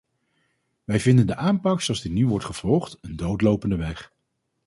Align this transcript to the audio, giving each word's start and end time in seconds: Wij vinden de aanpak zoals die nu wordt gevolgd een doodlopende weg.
Wij 0.83 0.99
vinden 0.99 1.27
de 1.27 1.35
aanpak 1.35 1.81
zoals 1.81 2.01
die 2.01 2.11
nu 2.11 2.27
wordt 2.27 2.45
gevolgd 2.45 2.97
een 3.01 3.15
doodlopende 3.15 3.75
weg. 3.75 4.11